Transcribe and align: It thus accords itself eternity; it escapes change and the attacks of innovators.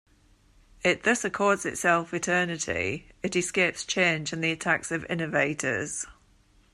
It 0.83 1.03
thus 1.03 1.23
accords 1.23 1.63
itself 1.63 2.11
eternity; 2.11 3.09
it 3.21 3.35
escapes 3.35 3.85
change 3.85 4.33
and 4.33 4.43
the 4.43 4.51
attacks 4.51 4.89
of 4.89 5.05
innovators. 5.11 6.07